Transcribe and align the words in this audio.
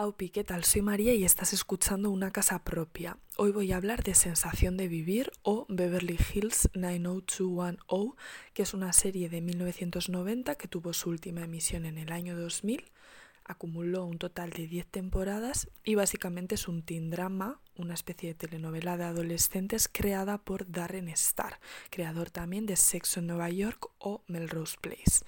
Aupi, 0.00 0.28
¿qué 0.28 0.44
tal? 0.44 0.62
Soy 0.62 0.80
María 0.80 1.12
y 1.14 1.24
estás 1.24 1.52
escuchando 1.52 2.12
Una 2.12 2.30
Casa 2.30 2.62
Propia. 2.62 3.18
Hoy 3.36 3.50
voy 3.50 3.72
a 3.72 3.78
hablar 3.78 4.04
de 4.04 4.14
Sensación 4.14 4.76
de 4.76 4.86
Vivir 4.86 5.32
o 5.42 5.66
Beverly 5.68 6.16
Hills 6.32 6.70
90210, 6.74 8.14
que 8.54 8.62
es 8.62 8.74
una 8.74 8.92
serie 8.92 9.28
de 9.28 9.40
1990 9.40 10.54
que 10.54 10.68
tuvo 10.68 10.92
su 10.92 11.10
última 11.10 11.42
emisión 11.42 11.84
en 11.84 11.98
el 11.98 12.12
año 12.12 12.36
2000, 12.36 12.92
acumuló 13.44 14.04
un 14.04 14.18
total 14.18 14.50
de 14.50 14.68
10 14.68 14.86
temporadas 14.86 15.68
y 15.82 15.96
básicamente 15.96 16.54
es 16.54 16.68
un 16.68 16.82
teen 16.82 17.10
drama, 17.10 17.60
una 17.74 17.94
especie 17.94 18.28
de 18.28 18.34
telenovela 18.36 18.96
de 18.96 19.02
adolescentes 19.02 19.88
creada 19.92 20.38
por 20.38 20.70
Darren 20.70 21.08
Star, 21.08 21.58
creador 21.90 22.30
también 22.30 22.66
de 22.66 22.76
Sexo 22.76 23.18
en 23.18 23.26
Nueva 23.26 23.50
York 23.50 23.90
o 23.98 24.22
Melrose 24.28 24.76
Place. 24.80 25.24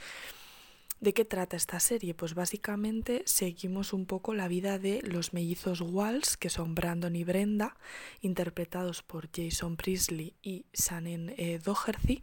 ¿De 1.00 1.14
qué 1.14 1.24
trata 1.24 1.56
esta 1.56 1.80
serie? 1.80 2.12
Pues 2.12 2.34
básicamente 2.34 3.22
seguimos 3.24 3.94
un 3.94 4.04
poco 4.04 4.34
la 4.34 4.48
vida 4.48 4.78
de 4.78 5.00
los 5.00 5.32
mellizos 5.32 5.80
Walls, 5.80 6.36
que 6.36 6.50
son 6.50 6.74
Brandon 6.74 7.16
y 7.16 7.24
Brenda, 7.24 7.74
interpretados 8.20 9.02
por 9.02 9.30
Jason 9.34 9.76
Priestley 9.76 10.34
y 10.42 10.66
Shannon 10.74 11.32
eh, 11.38 11.58
Doherty, 11.64 12.22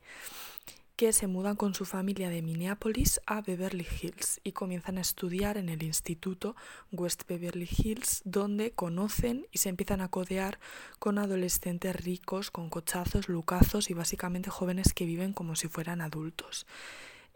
que 0.95 1.11
se 1.11 1.25
mudan 1.25 1.55
con 1.55 1.73
su 1.73 1.85
familia 1.85 2.29
de 2.29 2.43
Minneapolis 2.43 3.19
a 3.25 3.41
Beverly 3.41 3.87
Hills 3.99 4.41
y 4.43 4.51
comienzan 4.51 4.99
a 4.99 5.01
estudiar 5.01 5.57
en 5.57 5.69
el 5.69 5.81
instituto 5.81 6.55
West 6.91 7.23
Beverly 7.27 7.67
Hills, 7.67 8.21
donde 8.25 8.73
conocen 8.73 9.47
y 9.51 9.57
se 9.57 9.69
empiezan 9.69 10.01
a 10.01 10.09
codear 10.09 10.59
con 10.99 11.17
adolescentes 11.17 11.95
ricos, 11.95 12.51
con 12.51 12.69
cochazos, 12.69 13.27
lucazos 13.27 13.89
y 13.89 13.95
básicamente 13.95 14.51
jóvenes 14.51 14.93
que 14.93 15.05
viven 15.05 15.33
como 15.33 15.55
si 15.55 15.67
fueran 15.67 16.01
adultos. 16.01 16.67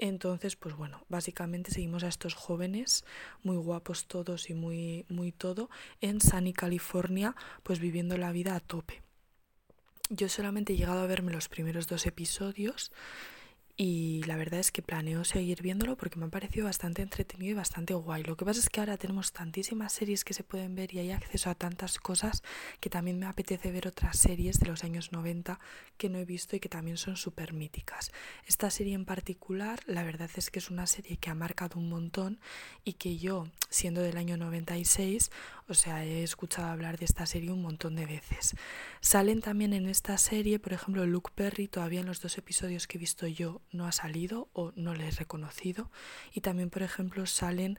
Entonces, 0.01 0.55
pues 0.55 0.75
bueno, 0.75 1.05
básicamente 1.09 1.69
seguimos 1.69 2.03
a 2.03 2.07
estos 2.07 2.33
jóvenes, 2.33 3.05
muy 3.43 3.55
guapos 3.55 4.07
todos 4.07 4.49
y 4.49 4.55
muy, 4.55 5.05
muy 5.09 5.31
todo, 5.31 5.69
en 6.01 6.19
Sunny, 6.19 6.53
California, 6.53 7.35
pues 7.61 7.79
viviendo 7.79 8.17
la 8.17 8.31
vida 8.31 8.55
a 8.55 8.59
tope. 8.61 9.03
Yo 10.09 10.27
solamente 10.27 10.73
he 10.73 10.75
llegado 10.75 11.01
a 11.01 11.05
verme 11.05 11.31
los 11.31 11.49
primeros 11.49 11.85
dos 11.85 12.07
episodios 12.07 12.91
y 13.83 14.21
la 14.27 14.37
verdad 14.37 14.59
es 14.59 14.71
que 14.71 14.83
planeo 14.83 15.23
seguir 15.23 15.63
viéndolo 15.63 15.97
porque 15.97 16.19
me 16.19 16.27
ha 16.27 16.29
parecido 16.29 16.65
bastante 16.65 17.01
entretenido 17.01 17.53
y 17.53 17.55
bastante 17.55 17.95
guay. 17.95 18.21
Lo 18.21 18.37
que 18.37 18.45
pasa 18.45 18.59
es 18.59 18.69
que 18.69 18.79
ahora 18.79 18.95
tenemos 18.95 19.31
tantísimas 19.31 19.91
series 19.91 20.23
que 20.23 20.35
se 20.35 20.43
pueden 20.43 20.75
ver 20.75 20.93
y 20.93 20.99
hay 20.99 21.09
acceso 21.09 21.49
a 21.49 21.55
tantas 21.55 21.97
cosas 21.97 22.43
que 22.79 22.91
también 22.91 23.17
me 23.17 23.25
apetece 23.25 23.71
ver 23.71 23.87
otras 23.87 24.19
series 24.19 24.59
de 24.59 24.67
los 24.67 24.83
años 24.83 25.11
90 25.11 25.59
que 25.97 26.09
no 26.09 26.19
he 26.19 26.25
visto 26.25 26.55
y 26.55 26.59
que 26.59 26.69
también 26.69 26.97
son 26.97 27.17
súper 27.17 27.53
míticas. 27.53 28.11
Esta 28.45 28.69
serie 28.69 28.93
en 28.93 29.03
particular, 29.03 29.79
la 29.87 30.03
verdad 30.03 30.29
es 30.35 30.51
que 30.51 30.59
es 30.59 30.69
una 30.69 30.85
serie 30.85 31.17
que 31.17 31.31
ha 31.31 31.33
marcado 31.33 31.79
un 31.79 31.89
montón 31.89 32.39
y 32.83 32.93
que 32.93 33.17
yo, 33.17 33.47
siendo 33.71 34.01
del 34.01 34.17
año 34.17 34.37
96, 34.37 35.31
o 35.67 35.73
sea, 35.73 36.05
he 36.05 36.21
escuchado 36.21 36.67
hablar 36.67 36.99
de 36.99 37.05
esta 37.05 37.25
serie 37.25 37.51
un 37.51 37.63
montón 37.63 37.95
de 37.95 38.05
veces. 38.05 38.55
Salen 38.99 39.41
también 39.41 39.73
en 39.73 39.87
esta 39.87 40.19
serie, 40.19 40.59
por 40.59 40.73
ejemplo, 40.73 41.03
Luke 41.07 41.31
Perry, 41.33 41.67
todavía 41.67 42.01
en 42.01 42.05
los 42.05 42.21
dos 42.21 42.37
episodios 42.37 42.85
que 42.85 42.97
he 42.97 42.99
visto 42.99 43.25
yo 43.25 43.61
no 43.71 43.85
ha 43.85 43.91
salido 43.91 44.49
o 44.53 44.71
no 44.75 44.93
le 44.93 45.07
he 45.07 45.11
reconocido. 45.11 45.89
Y 46.33 46.41
también, 46.41 46.69
por 46.69 46.83
ejemplo, 46.83 47.25
salen, 47.25 47.77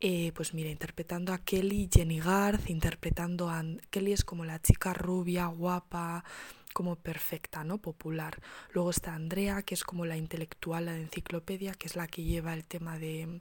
eh, 0.00 0.32
pues 0.34 0.54
mira, 0.54 0.70
interpretando 0.70 1.32
a 1.32 1.38
Kelly, 1.38 1.88
Jenny 1.92 2.20
Garth, 2.20 2.68
interpretando 2.70 3.50
a... 3.50 3.64
Kelly 3.90 4.12
es 4.12 4.24
como 4.24 4.44
la 4.44 4.60
chica 4.60 4.94
rubia, 4.94 5.46
guapa, 5.46 6.24
como 6.72 6.96
perfecta, 6.96 7.64
¿no? 7.64 7.78
Popular. 7.78 8.40
Luego 8.72 8.90
está 8.90 9.14
Andrea, 9.14 9.62
que 9.62 9.74
es 9.74 9.84
como 9.84 10.06
la 10.06 10.16
intelectual, 10.16 10.86
la 10.86 10.92
de 10.92 11.02
enciclopedia, 11.02 11.74
que 11.74 11.86
es 11.86 11.96
la 11.96 12.06
que 12.06 12.24
lleva 12.24 12.54
el 12.54 12.64
tema 12.64 12.98
de 12.98 13.40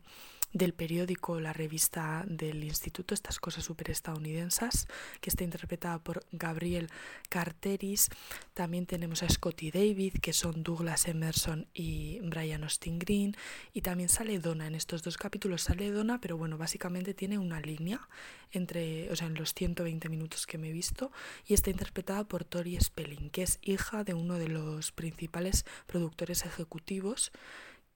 del 0.53 0.73
periódico, 0.73 1.39
la 1.39 1.53
revista 1.53 2.23
del 2.27 2.63
instituto, 2.63 3.13
estas 3.13 3.39
cosas 3.39 3.63
súper 3.63 3.89
estadounidenses, 3.89 4.87
que 5.21 5.29
está 5.29 5.43
interpretada 5.43 5.99
por 5.99 6.25
Gabriel 6.31 6.89
Carteris. 7.29 8.09
También 8.53 8.85
tenemos 8.85 9.23
a 9.23 9.29
Scotty 9.29 9.71
David, 9.71 10.15
que 10.21 10.33
son 10.33 10.63
Douglas 10.63 11.07
Emerson 11.07 11.67
y 11.73 12.19
Brian 12.21 12.63
Austin 12.63 12.99
Green. 12.99 13.35
Y 13.73 13.81
también 13.81 14.09
sale 14.09 14.39
Donna. 14.39 14.67
En 14.67 14.75
estos 14.75 15.03
dos 15.03 15.17
capítulos 15.17 15.63
sale 15.63 15.91
Donna, 15.91 16.19
pero 16.19 16.37
bueno, 16.37 16.57
básicamente 16.57 17.13
tiene 17.13 17.37
una 17.37 17.61
línea 17.61 18.07
entre, 18.51 19.09
o 19.11 19.15
sea, 19.15 19.27
en 19.27 19.35
los 19.35 19.53
120 19.53 20.09
minutos 20.09 20.45
que 20.45 20.57
me 20.57 20.69
he 20.69 20.73
visto. 20.73 21.11
Y 21.45 21.53
está 21.53 21.69
interpretada 21.69 22.25
por 22.25 22.43
Tori 22.43 22.77
Spelling, 22.79 23.29
que 23.29 23.43
es 23.43 23.59
hija 23.61 24.03
de 24.03 24.13
uno 24.13 24.37
de 24.37 24.49
los 24.49 24.91
principales 24.91 25.65
productores 25.87 26.45
ejecutivos, 26.45 27.31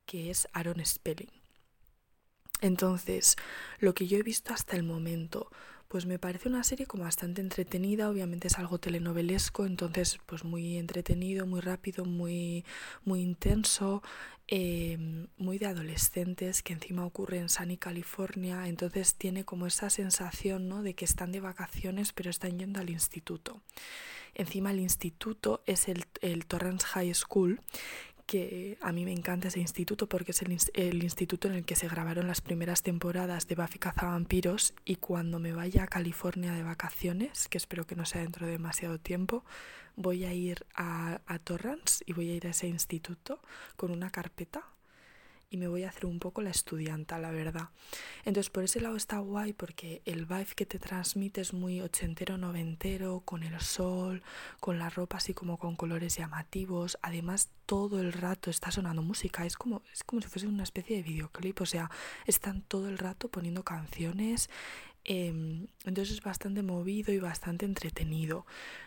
que 0.06 0.30
es 0.30 0.48
Aaron 0.54 0.84
Spelling. 0.86 1.45
Entonces, 2.66 3.36
lo 3.78 3.94
que 3.94 4.08
yo 4.08 4.18
he 4.18 4.24
visto 4.24 4.52
hasta 4.52 4.76
el 4.76 4.81
momento, 4.81 5.52
pues 5.88 6.08
me 6.08 6.18
parece 6.18 6.50
una 6.50 6.64
serie 6.64 6.88
como 6.88 7.03
bastante 7.03 7.40
entretenida, 7.42 8.09
obviamente 8.09 8.48
es 8.48 8.58
algo 8.58 8.80
telenovelesco, 8.80 9.68
entonces 9.68 10.18
pues 10.26 10.44
muy 10.44 10.78
entretenido, 10.80 11.46
muy 11.46 11.62
rápido, 11.62 12.06
muy, 12.06 12.66
muy 13.03 13.22
intenso, 13.22 14.02
em, 14.48 15.28
muy 15.38 15.59
de 15.59 15.68
adolescentes, 15.68 16.64
que 16.64 16.74
encima 16.74 17.06
ocurre 17.06 17.38
en 17.38 17.50
Sunny, 17.50 17.78
California, 17.78 18.68
entonces 18.68 19.14
tiene 19.14 19.46
como 19.46 19.68
esa 19.68 19.92
sensación 19.92 20.68
¿no? 20.68 20.82
de 20.82 20.96
que 20.96 21.06
están 21.06 21.32
de 21.32 21.42
vacaciones 21.42 22.14
pero 22.14 22.32
están 22.32 22.58
yendo 22.58 22.80
al 22.80 22.90
instituto. 22.90 23.62
Encima 24.34 24.72
el 24.72 24.80
instituto 24.80 25.62
es 25.68 25.88
el, 25.88 26.06
el 26.22 26.47
Torrance 26.47 26.88
High 26.88 27.14
School, 27.14 27.62
que 28.25 28.78
a 28.81 28.91
mí 28.91 29.06
me 29.06 29.12
encanta 29.12 29.50
ese 29.50 29.59
instituto 29.59 30.08
porque 30.08 30.31
es 30.31 30.41
el, 30.41 31.03
instituto 31.03 31.47
en 31.47 31.53
el 31.53 31.66
que 31.66 31.75
se 31.75 31.88
grabaron 31.88 32.28
las 32.28 32.41
primeras 32.41 32.81
temporadas 32.81 33.47
de 33.47 33.56
Buffy 33.56 33.80
Cazavampiros 33.80 34.74
y 34.84 34.96
cuando 34.96 35.40
me 35.40 35.53
vaya 35.53 35.84
a 35.84 35.88
California 35.88 36.53
de 36.53 36.64
vacaciones, 36.64 37.47
que 37.47 37.58
espero 37.58 37.85
que 37.85 37.96
no 37.96 38.06
sea 38.06 38.22
dentro 38.22 38.46
de 38.46 38.53
demasiado 38.53 39.00
tiempo, 39.00 39.44
voy 39.96 40.25
a 40.25 40.34
ir 40.34 40.66
a, 40.75 41.22
a 41.28 41.40
Torrance 41.40 42.03
y 42.08 42.14
voy 42.14 42.30
a 42.31 42.35
ir 42.35 42.47
a 42.47 42.52
ese 42.52 42.68
instituto 42.68 43.40
con 43.75 43.91
una 43.91 44.09
carpeta 44.09 44.64
y 45.50 45.58
me 45.58 45.68
voy 45.68 45.84
a 45.84 45.90
hacer 45.90 46.06
un 46.06 46.20
poco 46.20 46.42
la 46.42 46.50
estudianta, 46.50 47.20
la 47.20 47.32
verdad. 47.32 47.70
Entonces 48.24 48.50
por 48.50 48.64
ese 48.64 48.82
lado 48.82 48.96
está 48.96 49.20
guay 49.20 49.54
porque 49.54 50.02
el 50.06 50.26
vibe 50.26 50.56
que 50.56 50.66
te 50.66 50.80
transmite 50.80 51.42
es 51.42 51.54
muy 51.54 51.82
ochentero, 51.82 52.38
noventero, 52.38 53.22
con 53.26 53.44
el 53.44 53.60
sol, 53.62 54.24
con 54.60 54.80
la 54.80 54.90
ropa 54.90 55.18
así 55.18 55.34
como 55.34 55.58
con 55.58 55.76
colores 55.76 56.18
llamativos. 56.18 56.98
Además 57.02 57.50
todo 57.66 58.00
el 58.00 58.14
rato 58.14 58.50
está 58.50 58.72
sonando 58.72 59.02
música, 59.02 59.46
es 59.46 59.56
como, 59.56 59.82
es 59.94 60.04
como 60.04 60.22
si 60.22 60.28
fuese 60.28 60.48
una 60.48 60.64
especie 60.64 60.98
de 60.98 61.04
videoclip, 61.04 61.62
o 61.62 61.66
sea, 61.66 61.90
están 62.26 62.62
todo 62.62 62.90
el 62.90 62.98
rato 62.98 63.30
poniendo 63.30 63.64
canciones. 63.64 64.50
Em, 65.08 65.68
entonces 65.84 66.16
es 66.16 66.22
bastante 66.24 66.64
movido 66.64 67.14
y 67.14 67.20
bastante 67.20 67.66
entretenido. 67.66 68.46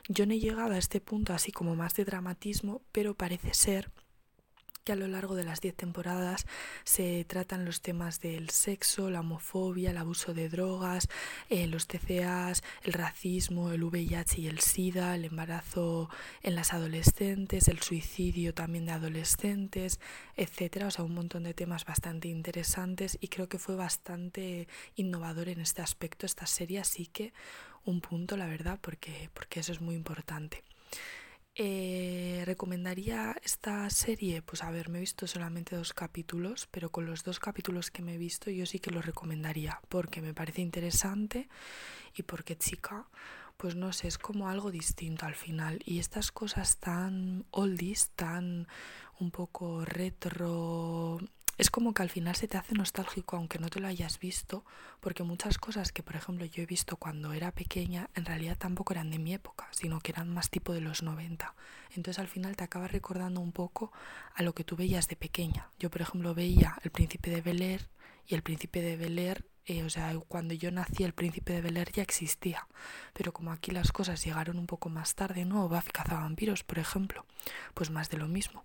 Yo 0.09 0.27
no 0.27 0.33
he 0.33 0.41
llegado 0.41 0.73
a 0.73 0.79
este 0.79 1.01
punto 1.01 1.33
así 1.33 1.53
como 1.53 1.77
más 1.77 1.95
de 1.95 2.05
dramatismo, 2.05 2.83
pero 2.91 3.15
parece 3.15 3.55
ser 3.55 3.91
que 4.89 4.93
a 4.93 4.97
lo 4.97 5.07
largo 5.07 5.35
de 5.35 5.45
las 5.45 5.61
10 5.61 5.75
temporadas 5.75 6.47
se 6.83 7.23
tratan 7.27 7.67
los 7.67 7.83
temas 7.83 8.21
del 8.21 8.49
sexo, 8.49 9.11
la 9.11 9.21
homofobia, 9.21 9.91
el 9.91 9.99
abuso 9.99 10.33
de 10.33 10.49
drogas, 10.49 11.09
eh, 11.51 11.67
los 11.67 11.87
TCAs, 11.87 12.63
el 12.85 12.95
racismo, 12.95 13.71
el 13.71 13.85
VIH 13.85 14.41
y 14.41 14.47
el 14.47 14.61
SIDA, 14.61 15.15
el 15.15 15.27
embarazo 15.27 16.09
en 16.43 16.55
las 16.55 16.73
adolescentes, 16.73 17.69
el 17.69 17.83
suicidio 17.83 18.55
también 18.55 18.87
de 18.87 18.93
adolescentes, 18.93 20.01
etcétera, 20.39 20.87
o 20.87 20.91
sea, 20.91 21.05
un 21.05 21.13
montón 21.13 21.43
de 21.43 21.53
temas 21.53 21.85
bastante 21.85 22.29
interesantes 22.29 23.19
y 23.21 23.29
creo 23.29 23.47
que 23.47 23.59
fue 23.59 23.77
bastante 23.77 24.69
innovador 24.97 25.51
en 25.51 25.61
este 25.61 25.83
aspecto 25.83 26.25
esta 26.25 26.47
serie, 26.47 26.81
así 26.81 27.05
que 27.05 27.35
un 27.85 28.01
punto, 28.01 28.39
la 28.39 28.47
verdad, 28.47 28.79
porque, 28.81 29.29
porque 29.35 29.61
eso 29.61 29.73
es 29.73 29.83
muy 29.83 29.97
importante. 29.97 30.65
Eh, 31.61 32.43
¿Recomendaría 32.47 33.37
esta 33.43 33.91
serie? 33.91 34.43
Pues 34.43 34.63
a 34.63 34.71
ver, 34.71 34.89
me 34.89 34.99
he 34.99 35.01
visto 35.01 35.27
solamente 35.27 35.75
dos 35.77 35.93
capítulos, 35.93 36.69
pero 36.71 36.91
con 36.91 37.05
los 37.07 37.25
dos 37.25 37.41
capítulos 37.41 37.91
que 37.91 38.01
me 38.03 38.15
he 38.15 38.19
visto 38.19 38.49
yo 38.51 38.65
sí 38.65 38.79
que 38.79 38.93
lo 38.93 39.03
recomendaría, 39.03 39.81
porque 39.89 40.23
me 40.23 40.35
parece 40.35 40.61
interesante 40.63 41.49
y 42.15 42.23
porque 42.23 42.57
chica, 42.57 43.09
pues 43.57 43.75
no 43.77 43.93
sé, 43.93 44.07
es 44.09 44.19
como 44.19 44.49
algo 44.49 44.71
distinto 44.71 45.27
al 45.27 45.35
final. 45.35 45.81
Y 45.85 45.99
estas 45.99 46.31
cosas 46.33 46.79
tan 46.79 47.45
oldies, 47.51 48.11
tan 48.15 48.69
un 49.21 49.31
poco 49.33 49.85
retro, 49.85 51.19
es 51.59 51.71
como 51.71 51.93
que 51.93 52.03
al 52.03 52.09
final 52.09 52.37
se 52.37 52.47
te 52.47 52.57
hace 52.57 52.75
nostálgico 52.75 53.37
aunque 53.37 53.59
no 53.59 53.69
te 53.69 53.81
lo 53.81 53.89
hayas 53.89 54.21
visto, 54.21 54.65
porque 55.01 55.25
muchas 55.25 55.59
cosas 55.59 55.93
que 55.93 56.05
por 56.05 56.15
ejemplo 56.15 56.47
yo 56.47 56.63
he 56.63 56.67
visto 56.67 56.97
cuando 56.97 57.33
era 57.33 57.51
pequeña 57.51 58.09
en 58.15 58.25
realidad 58.25 58.57
tampoco 58.57 58.93
eran 58.93 59.11
de 59.11 59.19
mi 59.19 59.35
época, 59.35 59.69
sino 59.73 59.99
que 60.01 60.13
eran 60.13 60.33
más 60.33 60.51
tipo 60.51 60.73
de 60.73 60.81
los 60.81 61.03
90. 61.03 61.55
Entonces 61.91 62.21
al 62.21 62.29
final 62.29 62.57
te 62.57 62.65
acabas 62.65 62.93
recordando 62.93 63.41
un 63.41 63.53
poco 63.53 63.93
a 64.35 64.43
lo 64.43 64.55
que 64.55 64.65
tú 64.65 64.77
veías 64.77 65.09
de 65.09 65.17
pequeña. 65.17 65.69
Yo 65.81 65.91
por 65.91 66.01
ejemplo 66.01 66.35
veía 66.35 66.79
El 66.85 66.93
príncipe 66.93 67.29
de 67.31 67.43
Bel 67.43 67.61
Air 67.61 67.89
y 68.27 68.35
El 68.35 68.43
príncipe 68.43 68.81
de 68.81 68.97
Bel 68.97 69.19
Air 69.19 69.45
eh, 69.69 69.85
o 69.85 69.91
sea, 69.91 70.19
cuando 70.29 70.55
yo 70.55 70.71
nací 70.71 71.05
el 71.05 71.13
príncipe 71.13 71.53
de 71.53 71.61
Bel 71.61 71.85
ya 71.93 72.03
existía, 72.03 72.67
pero 73.13 73.35
como 73.35 73.53
aquí 73.53 73.71
las 73.71 73.93
cosas 73.93 74.25
llegaron 74.25 74.59
un 74.59 74.67
poco 74.67 74.89
más 74.89 75.15
tarde, 75.15 75.45
¿no? 75.45 75.69
Buffy 75.69 75.91
vampiros, 76.09 76.65
por 76.65 76.79
ejemplo, 76.79 77.27
pues 77.75 77.91
más 77.91 78.09
de 78.09 78.17
lo 78.17 78.29
mismo. 78.29 78.65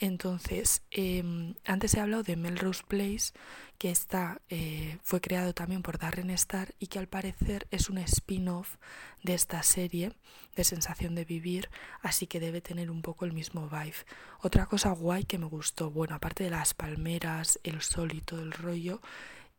Entonces, 0.00 0.82
em, 0.90 1.54
antes 1.64 1.94
he 1.94 2.00
hablado 2.00 2.24
de 2.24 2.34
Melrose 2.34 2.82
Place, 2.88 3.32
que 3.78 3.92
está, 3.92 4.40
eh, 4.48 4.98
fue 5.04 5.20
creado 5.20 5.54
también 5.54 5.82
por 5.82 5.98
Darren 5.98 6.30
Star 6.30 6.74
y 6.80 6.88
que 6.88 6.98
al 6.98 7.06
parecer 7.06 7.68
es 7.70 7.88
un 7.88 7.98
spin-off 7.98 8.78
de 9.22 9.34
esta 9.34 9.62
serie 9.62 10.12
de 10.56 10.64
sensación 10.64 11.14
de 11.14 11.24
vivir, 11.24 11.70
así 12.00 12.26
que 12.26 12.40
debe 12.40 12.60
tener 12.60 12.90
un 12.90 13.02
poco 13.02 13.26
el 13.26 13.32
mismo 13.32 13.68
vibe. 13.68 13.94
Otra 14.40 14.66
cosa 14.66 14.90
guay 14.90 15.22
que 15.22 15.38
me 15.38 15.46
gustó, 15.46 15.92
bueno, 15.92 16.16
aparte 16.16 16.42
de 16.42 16.50
las 16.50 16.74
palmeras, 16.74 17.60
el 17.62 17.80
sol 17.80 18.12
y 18.12 18.20
todo 18.20 18.42
el 18.42 18.50
rollo, 18.50 19.00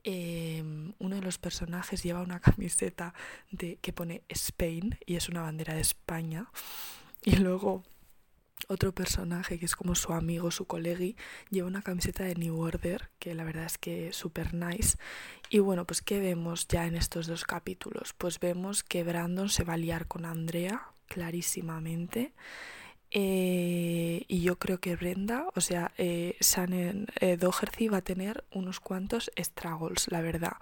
em, 0.03 0.93
uno 0.99 1.15
de 1.15 1.21
los 1.21 1.37
personajes 1.37 2.03
lleva 2.03 2.21
una 2.21 2.39
camiseta 2.41 3.13
de, 3.51 3.77
que 3.77 3.93
pone 3.93 4.23
Spain 4.29 4.97
y 5.05 5.15
es 5.15 5.29
una 5.29 5.41
bandera 5.41 5.73
de 5.73 5.81
España. 5.81 6.49
Y 7.23 7.37
luego 7.37 7.83
otro 8.67 8.93
personaje 8.93 9.59
que 9.59 9.65
es 9.65 9.75
como 9.75 9.95
su 9.95 10.13
amigo, 10.13 10.51
su 10.51 10.65
colegui, 10.65 11.15
lleva 11.49 11.67
una 11.67 11.81
camiseta 11.81 12.23
de 12.23 12.35
New 12.35 12.59
Order, 12.59 13.09
que 13.19 13.33
la 13.33 13.43
verdad 13.43 13.65
es 13.65 13.77
que 13.77 14.09
es 14.09 14.15
súper 14.15 14.53
nice. 14.53 14.97
Y 15.49 15.59
bueno, 15.59 15.85
pues 15.85 16.01
¿qué 16.01 16.19
vemos 16.19 16.67
ya 16.67 16.85
en 16.85 16.95
estos 16.95 17.27
dos 17.27 17.43
capítulos? 17.43 18.13
Pues 18.17 18.39
vemos 18.39 18.83
que 18.83 19.03
Brandon 19.03 19.49
se 19.49 19.63
va 19.63 19.73
a 19.73 19.77
liar 19.77 20.07
con 20.07 20.25
Andrea, 20.25 20.87
clarísimamente. 21.07 22.33
Eh, 23.15 24.25
y 24.27 24.41
yo 24.41 24.57
creo 24.57 24.79
que 24.79 24.95
Brenda, 24.95 25.45
o 25.55 25.61
sea, 25.61 25.91
eh, 25.97 26.35
Shannon 26.41 27.05
eh, 27.21 27.37
Doherty 27.37 27.87
va 27.87 27.97
a 27.97 28.01
tener 28.01 28.43
unos 28.51 28.79
cuantos 28.79 29.31
struggles, 29.37 30.11
la 30.11 30.21
verdad. 30.21 30.53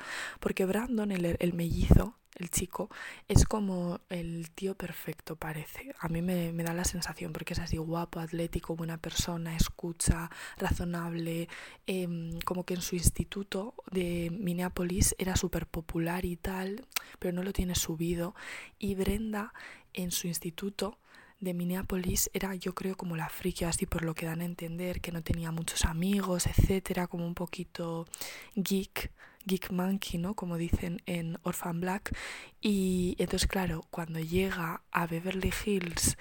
Porque 0.41 0.65
Brandon, 0.65 1.11
el, 1.11 1.37
el 1.39 1.53
mellizo, 1.53 2.17
el 2.35 2.49
chico, 2.49 2.89
es 3.27 3.45
como 3.45 4.01
el 4.09 4.49
tío 4.51 4.75
perfecto, 4.75 5.35
parece. 5.37 5.93
A 5.99 6.09
mí 6.09 6.21
me, 6.21 6.51
da 6.51 6.73
la 6.73 6.83
sensación, 6.83 7.31
porque 7.33 7.53
es 7.53 7.59
así 7.59 7.77
guapo, 7.77 8.19
atlético, 8.19 8.75
buena 8.75 8.97
persona, 8.97 9.55
escucha, 9.55 10.29
razonable, 10.57 11.47
em, 11.87 12.39
como 12.41 12.65
que 12.65 12.73
en 12.75 12.81
su 12.81 12.95
instituto 12.95 13.75
de 13.91 14.29
Minneapolis 14.31 15.15
era 15.17 15.35
súper 15.35 15.67
popular 15.67 16.25
y 16.25 16.35
tal, 16.35 16.85
pero 17.19 17.33
no 17.33 17.43
lo 17.43 17.53
tiene 17.53 17.75
subido. 17.75 18.35
Y 18.79 18.95
Brenda 18.95 19.53
en 19.93 20.11
su 20.11 20.27
instituto 20.27 20.97
de 21.41 21.53
Minneapolis 21.53 22.29
era 22.33 22.55
yo 22.55 22.73
creo 22.73 22.95
como 22.95 23.17
la 23.17 23.27
friki 23.27 23.65
así 23.65 23.85
por 23.85 24.03
lo 24.03 24.15
que 24.15 24.25
dan 24.25 24.41
a 24.41 24.45
entender 24.45 25.01
que 25.01 25.11
no 25.11 25.21
tenía 25.21 25.51
muchos 25.51 25.85
amigos 25.85 26.47
etcétera 26.47 27.07
como 27.07 27.25
un 27.27 27.35
poquito 27.35 28.07
geek 28.55 29.11
geek 29.45 29.71
monkey 29.71 30.19
no 30.19 30.35
como 30.35 30.57
dicen 30.57 31.01
en 31.05 31.37
Orphan 31.43 31.81
Black. 31.81 32.15
Y 32.61 33.15
entonces 33.17 33.47
claro 33.47 33.83
cuando 33.89 34.19
llega 34.19 34.81
a 34.91 35.07
Beverly 35.07 35.51
Hills 35.65 36.17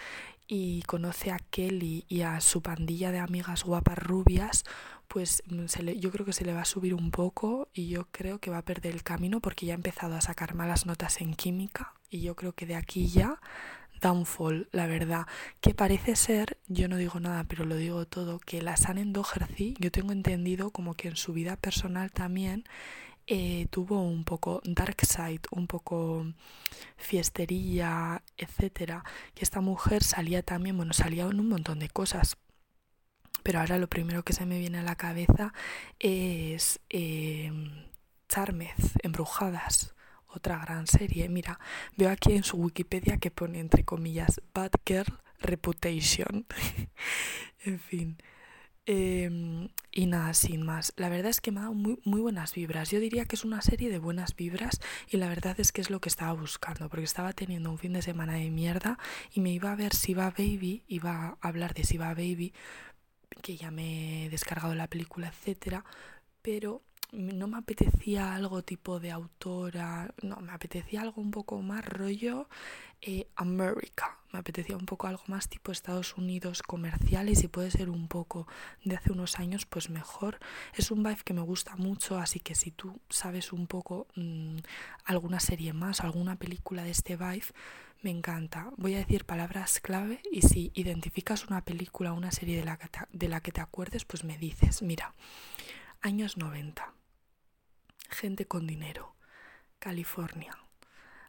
y 0.46 0.82
conoce 0.82 1.30
a 1.30 1.38
Kelly 1.38 2.04
y 2.08 2.22
a 2.22 2.40
su 2.40 2.60
pandilla 2.62 3.12
de 3.12 3.18
amigas 3.18 3.62
guapas 3.64 3.98
rubias 3.98 4.64
pues 5.06 5.42
se 5.66 5.82
le, 5.82 5.98
yo 5.98 6.12
creo 6.12 6.24
que 6.24 6.32
se 6.32 6.44
le 6.44 6.54
va 6.54 6.62
a 6.62 6.64
subir 6.64 6.94
un 6.94 7.10
poco 7.10 7.68
y 7.74 7.88
yo 7.88 8.06
creo 8.12 8.38
que 8.38 8.50
va 8.50 8.58
a 8.58 8.64
perder 8.64 8.94
el 8.94 9.02
camino 9.02 9.40
porque 9.40 9.66
ya 9.66 9.74
ha 9.74 9.76
empezado 9.76 10.14
a 10.14 10.20
sacar 10.20 10.54
malas 10.54 10.86
notas 10.86 11.20
en 11.20 11.34
química 11.34 11.94
y 12.10 12.20
yo 12.20 12.36
creo 12.36 12.52
que 12.52 12.66
de 12.66 12.76
aquí 12.76 13.08
ya 13.08 13.40
downfall, 14.00 14.68
la 14.72 14.86
verdad, 14.86 15.26
que 15.60 15.74
parece 15.74 16.16
ser, 16.16 16.58
yo 16.68 16.88
no 16.88 16.96
digo 16.96 17.20
nada, 17.20 17.44
pero 17.44 17.64
lo 17.64 17.76
digo 17.76 18.06
todo, 18.06 18.38
que 18.38 18.62
la 18.62 18.76
San 18.76 19.12
Doherty, 19.12 19.74
yo 19.78 19.90
tengo 19.90 20.12
entendido 20.12 20.70
como 20.70 20.94
que 20.94 21.08
en 21.08 21.16
su 21.16 21.32
vida 21.32 21.56
personal 21.56 22.10
también 22.10 22.64
eh, 23.26 23.68
tuvo 23.70 24.02
un 24.02 24.24
poco 24.24 24.60
dark 24.64 25.04
side, 25.04 25.42
un 25.52 25.66
poco 25.66 26.26
fiestería, 26.96 28.22
etcétera, 28.36 29.04
que 29.34 29.44
esta 29.44 29.60
mujer 29.60 30.02
salía 30.02 30.42
también, 30.42 30.76
bueno, 30.76 30.92
salía 30.92 31.24
en 31.24 31.38
un 31.40 31.48
montón 31.48 31.78
de 31.78 31.88
cosas, 31.88 32.36
pero 33.42 33.60
ahora 33.60 33.78
lo 33.78 33.88
primero 33.88 34.24
que 34.24 34.32
se 34.32 34.46
me 34.46 34.58
viene 34.58 34.78
a 34.78 34.82
la 34.82 34.96
cabeza 34.96 35.52
es 35.98 36.80
eh, 36.90 37.52
Charmez, 38.28 38.74
Embrujadas 39.02 39.94
otra 40.34 40.58
gran 40.58 40.86
serie. 40.86 41.28
Mira, 41.28 41.58
veo 41.96 42.10
aquí 42.10 42.32
en 42.34 42.44
su 42.44 42.56
Wikipedia 42.56 43.18
que 43.18 43.30
pone 43.30 43.60
entre 43.60 43.84
comillas 43.84 44.40
Bad 44.54 44.72
Girl 44.86 45.20
Reputation. 45.40 46.46
en 47.64 47.78
fin. 47.78 48.18
Em, 48.86 49.68
y 49.92 50.06
nada, 50.06 50.34
sin 50.34 50.62
más. 50.62 50.92
La 50.96 51.08
verdad 51.08 51.30
es 51.30 51.40
que 51.40 51.52
me 51.52 51.60
ha 51.60 51.62
dado 51.64 51.74
muy, 51.74 51.98
muy 52.04 52.20
buenas 52.20 52.54
vibras. 52.54 52.90
Yo 52.90 52.98
diría 52.98 53.24
que 53.24 53.36
es 53.36 53.44
una 53.44 53.62
serie 53.62 53.90
de 53.90 53.98
buenas 53.98 54.34
vibras 54.34 54.80
y 55.08 55.16
la 55.16 55.28
verdad 55.28 55.54
es 55.60 55.70
que 55.70 55.80
es 55.80 55.90
lo 55.90 56.00
que 56.00 56.08
estaba 56.08 56.32
buscando, 56.32 56.88
porque 56.88 57.04
estaba 57.04 57.32
teniendo 57.32 57.70
un 57.70 57.78
fin 57.78 57.92
de 57.92 58.02
semana 58.02 58.34
de 58.34 58.50
mierda 58.50 58.98
y 59.32 59.40
me 59.40 59.52
iba 59.52 59.70
a 59.72 59.76
ver 59.76 59.94
si 59.94 60.14
va 60.14 60.30
Baby, 60.30 60.82
iba 60.88 61.36
a 61.40 61.48
hablar 61.48 61.74
de 61.74 61.84
si 61.84 61.98
va 61.98 62.14
Baby, 62.14 62.52
que 63.42 63.56
ya 63.56 63.70
me 63.70 64.26
he 64.26 64.30
descargado 64.30 64.74
la 64.74 64.88
película, 64.88 65.28
etcétera, 65.28 65.84
pero 66.42 66.82
no 67.12 67.48
me 67.48 67.58
apetecía 67.58 68.34
algo 68.34 68.62
tipo 68.62 69.00
de 69.00 69.10
autora, 69.10 70.14
no, 70.22 70.36
me 70.36 70.52
apetecía 70.52 71.02
algo 71.02 71.20
un 71.20 71.30
poco 71.30 71.60
más 71.60 71.84
rollo 71.84 72.48
eh, 73.02 73.28
America, 73.36 74.18
me 74.30 74.38
apetecía 74.38 74.76
un 74.76 74.84
poco 74.84 75.06
algo 75.06 75.22
más 75.26 75.48
tipo 75.48 75.72
Estados 75.72 76.16
Unidos 76.16 76.62
comercial 76.62 77.28
y 77.30 77.48
puede 77.48 77.70
ser 77.70 77.88
un 77.88 78.08
poco 78.08 78.46
de 78.84 78.96
hace 78.96 79.10
unos 79.12 79.38
años, 79.38 79.64
pues 79.66 79.88
mejor. 79.88 80.38
Es 80.74 80.90
un 80.90 81.02
vibe 81.02 81.24
que 81.24 81.34
me 81.34 81.40
gusta 81.40 81.76
mucho, 81.76 82.18
así 82.18 82.40
que 82.40 82.54
si 82.54 82.70
tú 82.70 83.00
sabes 83.08 83.52
un 83.52 83.66
poco 83.66 84.06
mm, 84.16 84.58
alguna 85.04 85.40
serie 85.40 85.72
más, 85.72 86.00
alguna 86.00 86.36
película 86.36 86.84
de 86.84 86.90
este 86.90 87.16
vibe, 87.16 87.46
me 88.02 88.10
encanta. 88.10 88.70
Voy 88.76 88.94
a 88.94 88.98
decir 88.98 89.24
palabras 89.24 89.80
clave 89.80 90.20
y 90.30 90.42
si 90.42 90.70
identificas 90.74 91.46
una 91.46 91.64
película 91.64 92.12
o 92.12 92.16
una 92.16 92.32
serie 92.32 92.58
de 92.58 92.64
la, 92.64 92.78
de 93.12 93.28
la 93.28 93.40
que 93.40 93.52
te 93.52 93.60
acuerdes, 93.60 94.04
pues 94.04 94.24
me 94.24 94.38
dices, 94.38 94.82
mira, 94.82 95.14
años 96.02 96.36
90 96.36 96.99
gente 98.10 98.46
con 98.46 98.66
dinero, 98.66 99.14
California, 99.78 100.58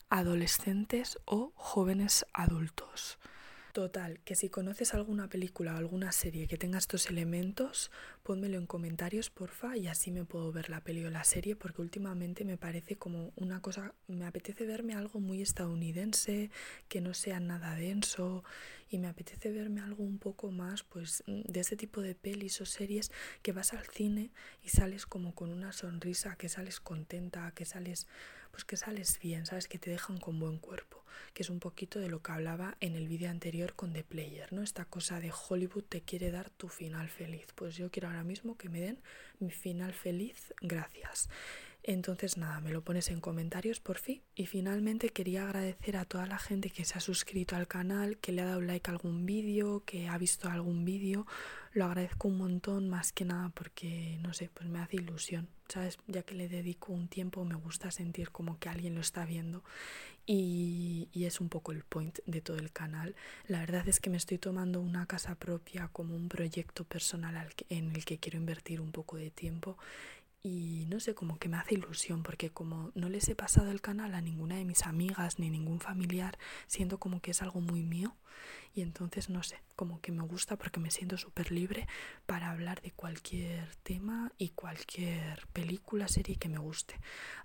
adolescentes 0.10 1.20
o 1.26 1.54
jóvenes 1.56 2.26
adultos. 2.34 3.18
Total, 3.74 4.20
que 4.26 4.36
si 4.36 4.50
conoces 4.50 4.94
alguna 4.94 5.30
película 5.30 5.74
o 5.74 5.78
alguna 5.78 6.12
serie 6.12 6.48
que 6.48 6.58
tenga 6.58 6.78
estos 6.78 7.10
elementos, 7.10 7.90
pónmelo 8.22 8.58
en 8.58 8.66
comentarios, 8.66 9.30
porfa, 9.30 9.78
y 9.78 9.88
así 9.88 10.12
me 10.12 10.26
puedo 10.26 10.52
ver 10.52 10.70
la 10.70 10.82
peli 10.82 11.06
o 11.06 11.10
la 11.10 11.24
serie, 11.24 11.56
porque 11.56 11.82
últimamente 11.82 12.44
me 12.44 12.58
parece 12.58 12.98
como 12.98 13.32
una 13.38 13.62
cosa, 13.62 13.94
me 14.08 14.26
apetece 14.26 14.66
verme 14.66 14.94
algo 14.94 15.22
muy 15.22 15.42
estadounidense, 15.42 16.52
que 16.90 17.00
no 17.00 17.14
sea 17.14 17.40
nada 17.40 17.76
denso, 17.76 18.44
y 18.90 18.98
me 18.98 19.08
apetece 19.08 19.52
verme 19.52 19.80
algo 19.80 20.04
un 20.04 20.20
poco 20.20 20.52
más, 20.52 20.84
pues, 20.84 21.24
de 21.26 21.60
ese 21.62 21.78
tipo 21.78 22.02
de 22.02 22.14
pelis 22.14 22.60
o 22.60 22.66
series 22.66 23.10
que 23.42 23.54
vas 23.54 23.72
al 23.72 23.86
cine 23.86 24.32
y 24.62 24.68
sales 24.68 25.06
como 25.06 25.34
con 25.34 25.50
una 25.50 25.72
sonrisa, 25.72 26.36
que 26.36 26.50
sales 26.50 26.82
contenta, 26.82 27.54
que 27.56 27.64
sales 27.64 28.06
pues 28.52 28.66
que 28.66 28.78
sales 28.78 29.20
bien, 29.20 29.46
sabes 29.46 29.68
que 29.68 29.80
te 29.80 29.90
dejan 29.90 30.18
con 30.18 30.40
buen 30.40 30.58
cuerpo, 30.60 31.04
que 31.34 31.44
es 31.44 31.50
un 31.50 31.60
poquito 31.60 32.00
de 32.00 32.10
lo 32.10 32.22
que 32.22 32.32
hablaba 32.32 32.78
en 32.80 32.96
el 32.96 33.08
vídeo 33.08 33.30
anterior 33.30 33.74
con 33.74 33.94
The 33.94 34.04
Player, 34.04 34.52
¿no? 34.54 34.62
Esta 34.62 34.86
cosa 34.86 35.20
de 35.20 35.32
Hollywood 35.32 35.84
te 35.84 36.02
quiere 36.02 36.32
dar 36.32 36.50
tu 36.50 36.68
final 36.68 37.10
feliz. 37.10 37.48
Pues 37.56 37.76
yo 37.76 37.90
quiero 37.90 38.10
ahora 38.10 38.24
mismo 38.24 38.58
que 38.58 38.70
me 38.70 38.82
den 38.82 39.00
mi 39.40 39.52
final 39.52 39.94
feliz, 39.94 40.54
gracias. 40.62 41.30
Entonces 41.84 42.38
nada, 42.38 42.60
me 42.60 42.72
lo 42.72 42.84
pones 42.84 43.10
en 43.10 43.20
comentarios 43.22 43.80
por 43.80 43.98
fin. 43.98 44.22
Y 44.36 44.46
finalmente 44.46 45.10
quería 45.10 45.46
agradecer 45.46 45.98
a 45.98 46.06
toda 46.06 46.28
la 46.28 46.38
gente 46.38 46.70
que 46.70 46.86
se 46.86 46.98
ha 46.98 47.02
suscrito 47.02 47.56
al 47.56 47.68
canal, 47.68 48.18
que 48.18 48.32
le 48.32 48.42
ha 48.42 48.46
dado 48.46 48.62
like 48.62 48.90
a 48.90 48.94
algún 48.94 49.26
vídeo, 49.26 49.84
que 49.86 50.08
ha 50.08 50.18
visto 50.18 50.48
algún 50.48 50.86
vídeo. 50.86 51.26
Lo 51.74 51.86
agradezco 51.86 52.28
un 52.28 52.38
montón 52.38 52.90
más 52.90 53.14
que 53.14 53.26
nada 53.26 53.50
porque, 53.50 54.20
no 54.22 54.34
sé, 54.34 54.50
pues 54.54 54.70
me 54.70 54.80
hace 54.80 54.98
ilusión. 54.98 55.48
¿Sabes? 55.68 55.98
Ya 56.08 56.22
que 56.24 56.36
le 56.36 56.50
dedico 56.50 56.92
un 56.92 57.08
tiempo 57.08 57.46
me 57.46 57.56
gusta 57.56 57.92
sentir 57.92 58.30
como 58.30 58.60
que 58.60 58.68
alguien 58.68 58.94
lo 58.94 59.02
está 59.02 59.26
viendo. 59.26 59.64
Y, 60.26 61.08
y 61.14 61.26
es 61.26 61.40
un 61.40 61.50
poco 61.50 61.72
el 61.72 61.84
point 61.84 62.20
de 62.26 62.42
todo 62.42 62.58
el 62.58 62.72
canal. 62.72 63.16
La 63.48 63.62
verdad 63.62 63.88
es 63.88 64.00
que 64.00 64.10
me 64.10 64.18
estoy 64.18 64.38
tomando 64.38 64.82
una 64.82 65.08
casa 65.08 65.34
propia 65.36 65.88
como 65.88 66.16
un 66.16 66.28
proyecto 66.28 66.84
personal 66.84 67.50
en 67.70 67.96
el 67.96 68.06
que 68.06 68.20
quiero 68.20 68.38
invertir 68.38 68.82
un 68.82 68.92
poco 68.92 69.18
de 69.18 69.32
tiempo 69.32 69.78
y 70.44 70.86
no 70.88 71.00
sé, 71.00 71.14
como 71.14 71.38
que 71.38 71.50
me 71.50 71.58
hace 71.58 71.76
ilusión 71.76 72.24
porque 72.24 72.50
como 72.50 72.92
no 72.96 73.10
les 73.10 73.30
he 73.30 73.36
pasado 73.36 73.70
el 73.70 73.82
canal 73.82 74.16
a 74.16 74.22
ninguna 74.22 74.56
de 74.56 74.66
mis 74.66 74.86
amigas 74.88 75.38
ni 75.38 75.50
ningún 75.50 75.80
familiar, 75.80 76.40
siento 76.66 77.00
como 77.00 77.22
que 77.22 77.32
es 77.32 77.42
algo 77.44 77.62
muy 77.62 77.84
mío 77.84 78.16
y 78.74 78.82
entonces 78.82 79.30
no 79.30 79.44
sé, 79.44 79.62
como 79.76 80.02
que 80.02 80.12
me 80.12 80.24
gusta 80.24 80.58
porque 80.58 80.80
me 80.80 80.90
siento 80.90 81.18
súper 81.18 81.52
libre 81.52 81.88
para 82.26 82.50
hablar 82.50 82.82
de 82.82 82.92
cualquier 82.92 83.76
tema 83.84 84.32
y 84.40 84.50
cualquier 84.50 85.46
película, 85.54 86.08
serie 86.08 86.38
que 86.38 86.50
me 86.50 86.58
guste. 86.58 86.96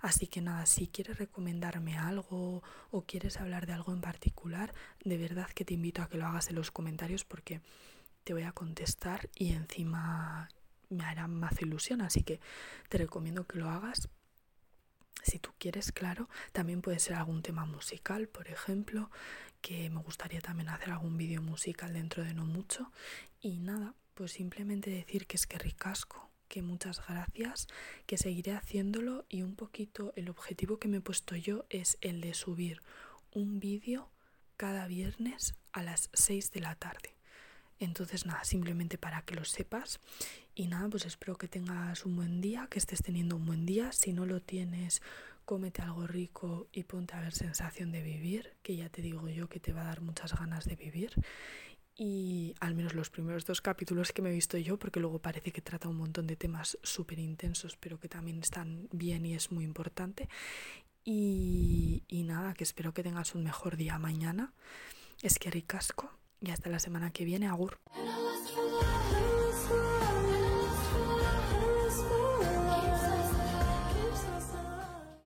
Así 0.01 0.25
que 0.27 0.41
nada, 0.41 0.65
si 0.65 0.87
quieres 0.87 1.19
recomendarme 1.19 1.97
algo 1.97 2.63
o 2.89 3.01
quieres 3.03 3.37
hablar 3.37 3.67
de 3.67 3.73
algo 3.73 3.93
en 3.93 4.01
particular, 4.01 4.73
de 5.03 5.17
verdad 5.17 5.49
que 5.49 5.65
te 5.65 5.75
invito 5.75 6.01
a 6.01 6.09
que 6.09 6.17
lo 6.17 6.25
hagas 6.25 6.49
en 6.49 6.55
los 6.55 6.71
comentarios 6.71 7.25
porque 7.25 7.61
te 8.23 8.33
voy 8.33 8.43
a 8.43 8.51
contestar 8.53 9.29
y 9.35 9.53
encima 9.53 10.49
me 10.89 11.03
hará 11.03 11.27
más 11.27 11.61
ilusión, 11.61 12.01
así 12.01 12.23
que 12.23 12.39
te 12.89 12.97
recomiendo 12.97 13.45
que 13.45 13.59
lo 13.59 13.69
hagas. 13.69 14.09
Si 15.23 15.39
tú 15.39 15.51
quieres, 15.57 15.91
claro, 15.91 16.29
también 16.53 16.81
puede 16.81 16.99
ser 16.99 17.15
algún 17.15 17.41
tema 17.41 17.65
musical, 17.65 18.27
por 18.27 18.47
ejemplo, 18.47 19.11
que 19.61 19.89
me 19.89 20.01
gustaría 20.01 20.41
también 20.41 20.69
hacer 20.69 20.91
algún 20.91 21.17
vídeo 21.17 21.41
musical 21.41 21.93
dentro 21.93 22.23
de 22.23 22.33
no 22.33 22.45
mucho. 22.45 22.91
Y 23.41 23.59
nada, 23.59 23.93
pues 24.13 24.31
simplemente 24.31 24.89
decir 24.89 25.27
que 25.27 25.37
es 25.37 25.45
que 25.47 25.57
ricasco, 25.57 26.29
que 26.47 26.61
muchas 26.61 27.05
gracias, 27.05 27.67
que 28.05 28.17
seguiré 28.17 28.53
haciéndolo 28.53 29.25
y 29.27 29.41
un 29.41 29.55
poquito 29.55 30.13
el 30.15 30.29
objetivo 30.29 30.79
que 30.79 30.87
me 30.87 30.97
he 30.97 31.01
puesto 31.01 31.35
yo 31.35 31.65
es 31.69 31.97
el 32.01 32.21
de 32.21 32.33
subir 32.33 32.81
un 33.31 33.59
vídeo 33.59 34.09
cada 34.55 34.87
viernes 34.87 35.55
a 35.71 35.83
las 35.83 36.09
6 36.13 36.51
de 36.51 36.61
la 36.61 36.75
tarde. 36.75 37.16
Entonces 37.79 38.25
nada, 38.25 38.43
simplemente 38.43 38.97
para 38.97 39.21
que 39.21 39.35
lo 39.35 39.45
sepas 39.45 39.99
y 40.55 40.67
nada, 40.67 40.89
pues 40.89 41.05
espero 41.05 41.37
que 41.37 41.47
tengas 41.47 42.05
un 42.05 42.15
buen 42.15 42.41
día, 42.41 42.67
que 42.69 42.79
estés 42.79 43.03
teniendo 43.03 43.35
un 43.35 43.45
buen 43.45 43.65
día. 43.65 43.91
Si 43.91 44.13
no 44.13 44.25
lo 44.25 44.41
tienes, 44.41 45.01
cómete 45.45 45.81
algo 45.81 46.07
rico 46.07 46.67
y 46.73 46.83
ponte 46.83 47.15
a 47.15 47.21
ver 47.21 47.33
sensación 47.33 47.91
de 47.91 48.01
vivir, 48.01 48.53
que 48.63 48.75
ya 48.75 48.89
te 48.89 49.01
digo 49.01 49.29
yo 49.29 49.47
que 49.47 49.59
te 49.59 49.73
va 49.73 49.81
a 49.81 49.85
dar 49.85 50.01
muchas 50.01 50.33
ganas 50.33 50.65
de 50.65 50.75
vivir. 50.75 51.13
Y 51.95 52.55
al 52.59 52.75
menos 52.75 52.93
los 52.93 53.09
primeros 53.09 53.45
dos 53.45 53.61
capítulos 53.61 54.11
que 54.11 54.21
me 54.21 54.29
he 54.29 54.33
visto 54.33 54.57
yo, 54.57 54.77
porque 54.77 54.99
luego 54.99 55.19
parece 55.19 55.51
que 55.51 55.61
trata 55.61 55.87
un 55.87 55.97
montón 55.97 56.27
de 56.27 56.35
temas 56.35 56.77
súper 56.83 57.19
intensos, 57.19 57.77
pero 57.77 57.99
que 57.99 58.09
también 58.09 58.39
están 58.39 58.87
bien 58.91 59.25
y 59.25 59.35
es 59.35 59.51
muy 59.51 59.63
importante. 59.63 60.29
Y, 61.03 62.03
y 62.07 62.23
nada, 62.23 62.53
que 62.53 62.63
espero 62.63 62.93
que 62.93 63.03
tengas 63.03 63.33
un 63.33 63.43
mejor 63.43 63.77
día 63.77 63.97
mañana. 63.97 64.53
Es 65.21 65.39
que 65.39 65.49
ricasco 65.49 66.11
y 66.41 66.51
hasta 66.51 66.69
la 66.69 66.79
semana 66.79 67.11
que 67.11 67.25
viene, 67.25 67.47
Agur. 67.47 67.79